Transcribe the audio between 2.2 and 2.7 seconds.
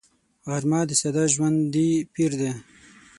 دی